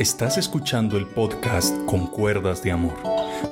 [0.00, 2.94] Estás escuchando el podcast Con Cuerdas de Amor,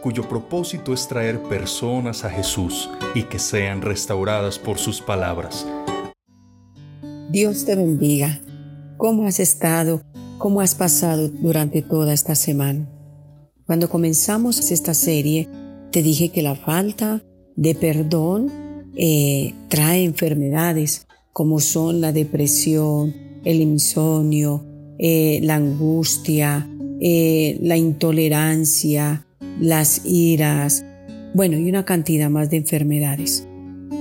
[0.00, 5.66] cuyo propósito es traer personas a Jesús y que sean restauradas por sus palabras.
[7.32, 8.40] Dios te bendiga.
[8.96, 10.02] ¿Cómo has estado?
[10.38, 12.88] ¿Cómo has pasado durante toda esta semana?
[13.66, 15.48] Cuando comenzamos esta serie,
[15.90, 17.24] te dije que la falta
[17.56, 26.68] de perdón eh, trae enfermedades como son la depresión, el insomnio, eh, la angustia,
[27.00, 29.26] eh, la intolerancia,
[29.60, 30.84] las iras,
[31.34, 33.46] bueno, y una cantidad más de enfermedades,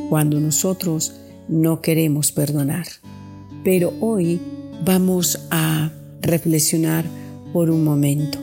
[0.10, 1.16] cuando nosotros
[1.48, 2.86] no queremos perdonar.
[3.64, 4.40] Pero hoy
[4.86, 5.92] vamos a
[6.22, 7.06] reflexionar
[7.52, 8.40] por un momento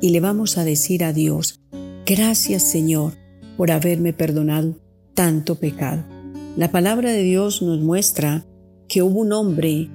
[0.00, 1.60] y le vamos a decir a Dios,
[2.06, 3.14] gracias Señor
[3.56, 4.76] por haberme perdonado
[5.14, 6.04] tanto pecado.
[6.56, 8.44] La palabra de Dios nos muestra
[8.88, 9.90] que hubo un hombre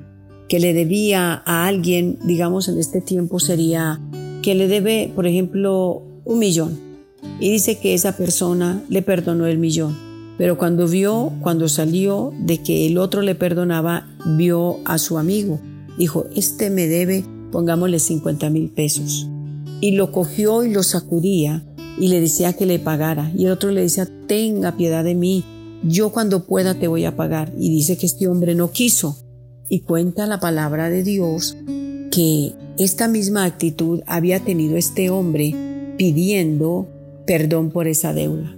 [0.50, 4.02] que le debía a alguien, digamos en este tiempo sería
[4.42, 6.80] que le debe, por ejemplo, un millón.
[7.40, 9.96] Y dice que esa persona le perdonó el millón.
[10.38, 15.60] Pero cuando vio, cuando salió de que el otro le perdonaba, vio a su amigo.
[15.98, 19.28] Dijo, este me debe, pongámosle 50 mil pesos.
[19.82, 21.64] Y lo cogió y lo sacudía
[22.00, 23.32] y le decía que le pagara.
[23.38, 25.44] Y el otro le decía, tenga piedad de mí,
[25.84, 27.54] yo cuando pueda te voy a pagar.
[27.58, 29.18] Y dice que este hombre no quiso.
[29.70, 31.56] Y cuenta la palabra de Dios
[32.12, 35.54] que esta misma actitud había tenido este hombre
[35.98, 36.88] pidiendo
[37.28, 38.56] perdón por esa deuda.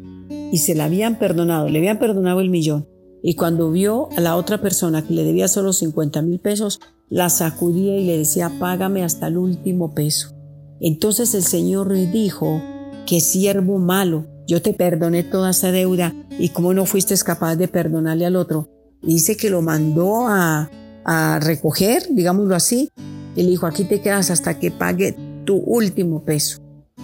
[0.51, 2.87] Y se la habían perdonado, le habían perdonado el millón.
[3.23, 7.29] Y cuando vio a la otra persona que le debía solo 50 mil pesos, la
[7.29, 10.33] sacudía y le decía, págame hasta el último peso.
[10.79, 12.61] Entonces el Señor le dijo,
[13.05, 17.67] que siervo malo, yo te perdoné toda esa deuda y cómo no fuiste capaz de
[17.67, 18.69] perdonarle al otro.
[19.01, 20.71] dice que lo mandó a,
[21.05, 22.89] a recoger, digámoslo así,
[23.35, 26.59] y le dijo, aquí te quedas hasta que pague tu último peso.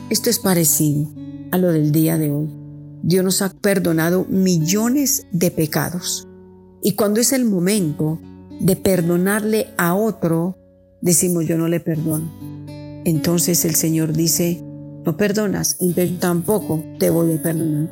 [0.10, 1.08] Esto es parecido
[1.52, 2.50] a lo del día de hoy.
[3.04, 6.28] Dios nos ha perdonado millones de pecados.
[6.82, 8.20] Y cuando es el momento
[8.60, 10.58] de perdonarle a otro,
[11.02, 12.32] decimos yo no le perdono.
[13.06, 14.62] Entonces el Señor dice,
[15.06, 17.90] no perdonas, entonces tampoco te voy a perdonar.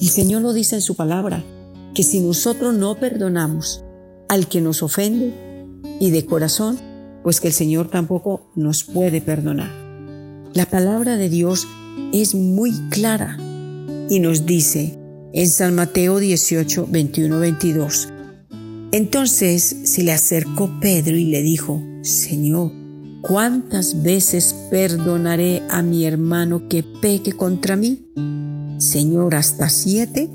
[0.00, 1.44] El Señor lo dice en su palabra,
[1.94, 3.84] que si nosotros no perdonamos
[4.32, 5.34] al que nos ofende
[6.00, 6.78] y de corazón,
[7.22, 9.70] pues que el Señor tampoco nos puede perdonar.
[10.54, 11.68] La palabra de Dios
[12.14, 13.36] es muy clara
[14.08, 14.98] y nos dice
[15.34, 18.08] en San Mateo 18, 21, 22.
[18.92, 22.72] Entonces se le acercó Pedro y le dijo, Señor,
[23.20, 28.06] ¿cuántas veces perdonaré a mi hermano que peque contra mí?
[28.78, 30.30] Señor, hasta siete.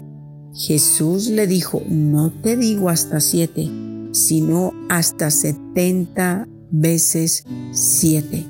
[0.53, 3.69] Jesús le dijo, no te digo hasta siete,
[4.18, 8.46] sino hasta setenta veces siete.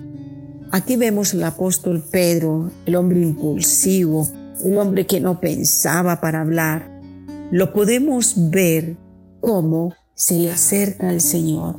[0.71, 4.29] Aquí vemos al apóstol Pedro, el hombre impulsivo,
[4.63, 7.01] el hombre que no pensaba para hablar.
[7.51, 8.97] Lo podemos ver
[9.39, 11.77] cómo se le acerca al Señor.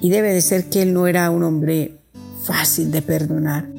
[0.00, 2.00] Y debe de ser que él no era un hombre
[2.44, 3.70] fácil de perdonar.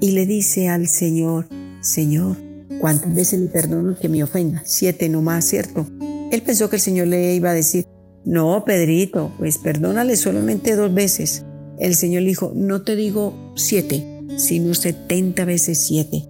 [0.00, 1.48] Y le dice al Señor,
[1.80, 2.36] Señor,
[2.80, 4.62] ¿cuántas veces le perdono que me ofenda?
[4.66, 5.86] Siete nomás, ¿cierto?
[6.30, 7.86] Él pensó que el Señor le iba a decir,
[8.26, 11.44] no, Pedrito, pues perdónale solamente dos veces.
[11.78, 14.04] El Señor le dijo, no te digo siete,
[14.36, 16.24] sino setenta veces siete.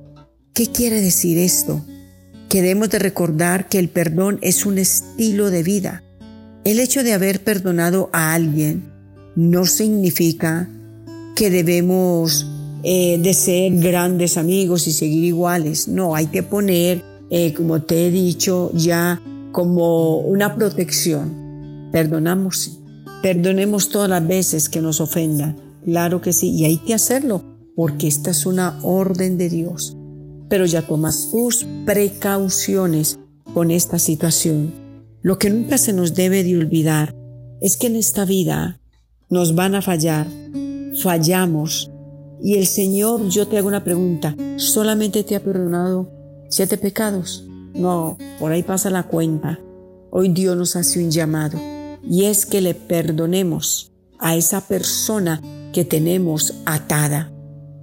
[0.52, 1.82] ¿Qué quiere decir esto?
[2.50, 6.04] Que debemos de recordar que el perdón es un estilo de vida.
[6.64, 8.92] El hecho de haber perdonado a alguien
[9.34, 10.68] no significa
[11.34, 12.46] que debemos
[12.82, 15.88] eh, de ser grandes amigos y seguir iguales.
[15.88, 21.45] No, hay que poner, eh, como te he dicho, ya como una protección
[21.96, 22.78] Perdonamos,
[23.22, 25.56] perdonemos todas las veces que nos ofendan.
[25.82, 27.42] Claro que sí, y hay que hacerlo,
[27.74, 29.96] porque esta es una orden de Dios.
[30.50, 33.18] Pero ya tomas tus precauciones
[33.54, 34.74] con esta situación.
[35.22, 37.14] Lo que nunca se nos debe de olvidar
[37.62, 38.78] es que en esta vida
[39.30, 40.26] nos van a fallar,
[41.02, 41.90] fallamos.
[42.42, 46.10] Y el Señor, yo te hago una pregunta, ¿solamente te ha perdonado
[46.50, 47.48] siete pecados?
[47.72, 49.58] No, por ahí pasa la cuenta.
[50.10, 51.58] Hoy Dios nos hace un llamado
[52.02, 57.32] y es que le perdonemos a esa persona que tenemos atada.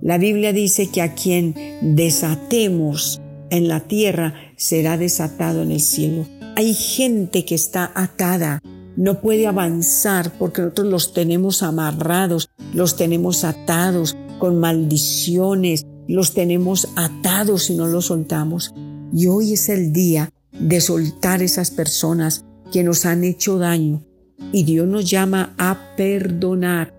[0.02, 6.26] La Biblia dice que a quien desatemos en la tierra será desatado en el cielo.
[6.56, 8.62] Hay gente que está atada,
[8.96, 16.90] no puede avanzar porque nosotros los tenemos amarrados, los tenemos atados con maldiciones, los tenemos
[16.96, 18.74] atados y no los soltamos.
[19.14, 24.04] Y hoy es el día de soltar esas personas que nos han hecho daño,
[24.52, 26.92] y Dios nos llama a perdonar.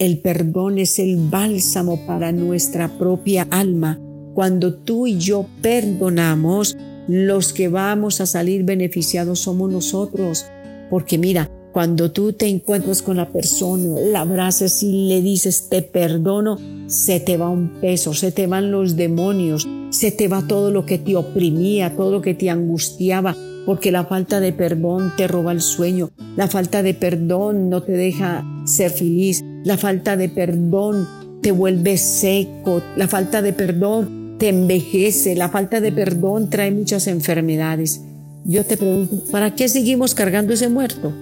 [0.00, 4.00] El perdón es el bálsamo para nuestra propia alma.
[4.34, 10.46] Cuando tú y yo perdonamos, los que vamos a salir beneficiados somos nosotros.
[10.90, 15.82] Porque mira, cuando tú te encuentras con la persona, la abrazas y le dices te
[15.82, 20.72] perdono, se te va un peso, se te van los demonios, se te va todo
[20.72, 23.36] lo que te oprimía, todo lo que te angustiaba,
[23.66, 27.92] porque la falta de perdón te roba el sueño, la falta de perdón no te
[27.92, 31.06] deja ser feliz, la falta de perdón
[31.42, 37.06] te vuelve seco, la falta de perdón te envejece, la falta de perdón trae muchas
[37.06, 38.00] enfermedades.
[38.44, 41.12] Yo te pregunto, ¿para qué seguimos cargando ese muerto?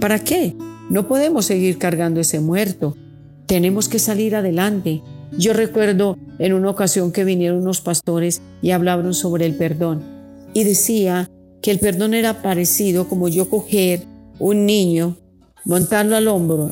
[0.00, 0.56] ¿Para qué?
[0.88, 2.96] No podemos seguir cargando ese muerto.
[3.46, 5.02] Tenemos que salir adelante.
[5.36, 10.02] Yo recuerdo en una ocasión que vinieron unos pastores y hablaron sobre el perdón.
[10.54, 11.28] Y decía
[11.66, 14.04] que el perdón era parecido como yo coger
[14.38, 15.16] un niño,
[15.64, 16.70] montarlo al hombro.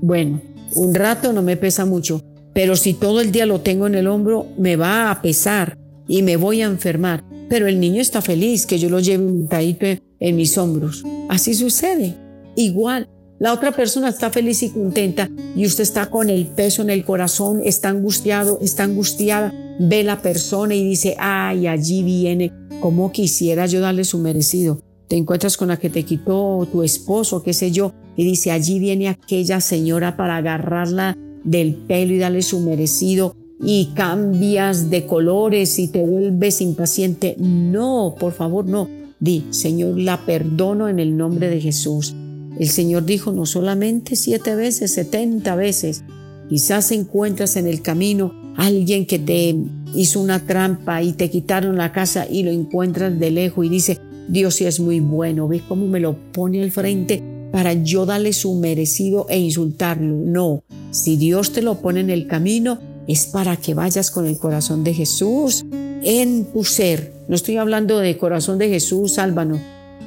[0.00, 0.40] Bueno,
[0.74, 2.22] un rato no me pesa mucho,
[2.54, 5.76] pero si todo el día lo tengo en el hombro, me va a pesar
[6.08, 7.22] y me voy a enfermar.
[7.50, 9.84] Pero el niño está feliz que yo lo lleve montadito
[10.18, 11.04] en mis hombros.
[11.28, 12.14] Así sucede
[12.56, 13.10] igual.
[13.38, 17.04] La otra persona está feliz y contenta y usted está con el peso en el
[17.04, 23.66] corazón, está angustiado, está angustiada, ve la persona y dice, ay, allí viene, como quisiera
[23.66, 24.80] yo darle su merecido.
[25.08, 28.78] Te encuentras con la que te quitó tu esposo, qué sé yo, y dice, allí
[28.78, 35.78] viene aquella señora para agarrarla del pelo y darle su merecido y cambias de colores
[35.78, 37.36] y te vuelves impaciente.
[37.38, 38.88] No, por favor, no.
[39.20, 42.14] Di, Señor, la perdono en el nombre de Jesús.
[42.58, 46.04] El Señor dijo no solamente siete veces, setenta veces.
[46.48, 49.56] Quizás encuentras en el camino alguien que te
[49.94, 53.98] hizo una trampa y te quitaron la casa y lo encuentras de lejos y dice,
[54.28, 58.32] Dios sí es muy bueno, ¿ves cómo me lo pone al frente para yo darle
[58.32, 60.16] su merecido e insultarlo?
[60.16, 64.38] No, si Dios te lo pone en el camino, es para que vayas con el
[64.38, 67.12] corazón de Jesús en tu ser.
[67.28, 69.58] No estoy hablando de corazón de Jesús, sálvanos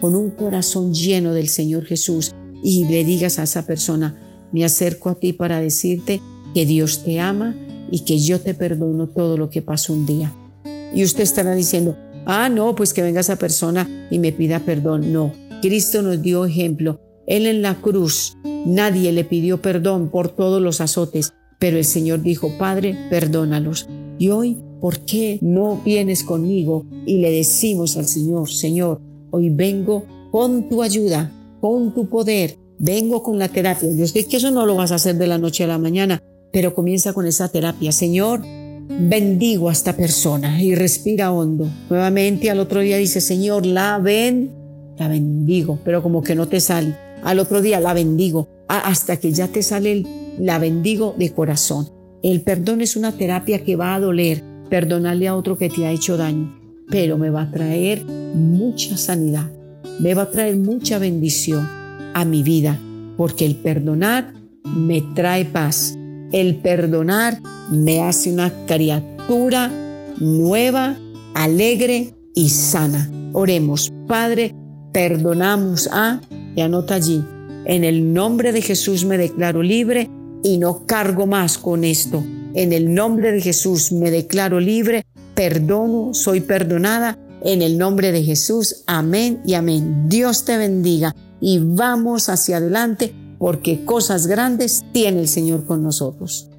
[0.01, 2.33] con un corazón lleno del Señor Jesús
[2.63, 4.15] y le digas a esa persona,
[4.51, 6.21] me acerco a ti para decirte
[6.53, 7.55] que Dios te ama
[7.91, 10.33] y que yo te perdono todo lo que pasó un día.
[10.93, 11.95] Y usted estará diciendo,
[12.25, 15.11] ah, no, pues que venga esa persona y me pida perdón.
[15.11, 16.99] No, Cristo nos dio ejemplo.
[17.27, 22.21] Él en la cruz, nadie le pidió perdón por todos los azotes, pero el Señor
[22.21, 23.87] dijo, Padre, perdónalos.
[24.19, 29.01] Y hoy, ¿por qué no vienes conmigo y le decimos al Señor, Señor,
[29.37, 31.29] Hoy vengo con tu ayuda,
[31.59, 33.89] con tu poder, vengo con la terapia.
[33.91, 36.23] Yo sé que eso no lo vas a hacer de la noche a la mañana,
[36.55, 37.91] pero comienza con esa terapia.
[37.91, 38.41] Señor,
[38.87, 41.69] bendigo a esta persona y respira hondo.
[41.89, 44.55] Nuevamente al otro día dice, Señor, la ven,
[44.97, 46.95] la bendigo, pero como que no te sale.
[47.25, 50.05] Al otro día la bendigo, hasta que ya te sale
[50.39, 51.89] la bendigo de corazón.
[52.23, 55.91] El perdón es una terapia que va a doler, perdonarle a otro que te ha
[55.91, 59.49] hecho daño pero me va a traer mucha sanidad,
[59.99, 61.67] me va a traer mucha bendición
[62.13, 62.79] a mi vida,
[63.17, 65.97] porque el perdonar me trae paz,
[66.31, 67.41] el perdonar
[67.71, 69.71] me hace una criatura
[70.19, 70.97] nueva,
[71.33, 73.09] alegre y sana.
[73.33, 74.55] Oremos, Padre,
[74.93, 76.21] perdonamos a,
[76.55, 77.23] y anota allí,
[77.65, 80.09] en el nombre de Jesús me declaro libre
[80.43, 82.23] y no cargo más con esto.
[82.53, 87.17] En el nombre de Jesús me declaro libre perdono, soy perdonada.
[87.43, 90.09] En el nombre de Jesús, amén y amén.
[90.09, 96.49] Dios te bendiga y vamos hacia adelante porque cosas grandes tiene el Señor con nosotros.